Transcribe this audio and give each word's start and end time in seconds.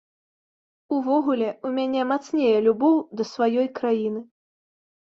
Увогуле, 0.99 1.49
у 1.67 1.75
мяне 1.77 2.01
мацнее 2.13 2.57
любоў 2.71 2.97
да 3.21 3.31
сваёй 3.35 3.67
краіны. 3.83 4.27